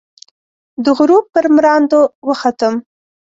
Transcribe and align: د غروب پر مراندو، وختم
د 0.83 0.85
غروب 0.97 1.25
پر 1.33 1.45
مراندو، 1.55 2.01
وختم 2.27 2.73